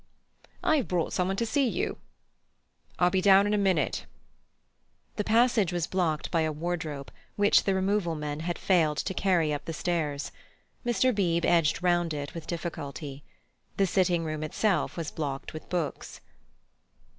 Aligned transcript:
"I've 0.63 0.87
brought 0.87 1.13
someone 1.13 1.37
to 1.37 1.45
see 1.45 1.67
you." 1.67 1.99
"I'll 2.97 3.11
be 3.11 3.21
down 3.21 3.45
in 3.45 3.53
a 3.53 3.55
minute." 3.59 4.07
The 5.17 5.23
passage 5.23 5.71
was 5.71 5.85
blocked 5.85 6.31
by 6.31 6.41
a 6.41 6.51
wardrobe, 6.51 7.11
which 7.35 7.65
the 7.65 7.75
removal 7.75 8.15
men 8.15 8.39
had 8.39 8.57
failed 8.57 8.97
to 8.97 9.13
carry 9.13 9.53
up 9.53 9.65
the 9.65 9.73
stairs. 9.73 10.31
Mr. 10.83 11.13
Beebe 11.13 11.47
edged 11.47 11.83
round 11.83 12.15
it 12.15 12.33
with 12.33 12.47
difficulty. 12.47 13.23
The 13.77 13.85
sitting 13.85 14.23
room 14.23 14.43
itself 14.43 14.97
was 14.97 15.11
blocked 15.11 15.53
with 15.53 15.69
books. 15.69 16.19